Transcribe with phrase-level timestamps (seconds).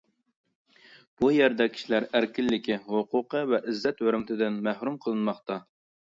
[1.23, 5.59] بۇ يەردە كىشىلەر ئەركىنلىكى، ھوقۇقى ۋە ئىززەت-ھۆرمىتىدىن مەھرۇم قىلىنماقتا.